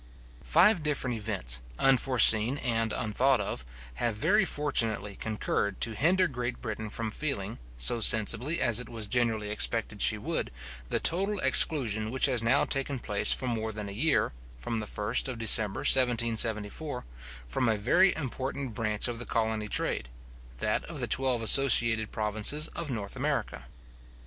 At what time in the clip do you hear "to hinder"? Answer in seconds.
5.81-6.27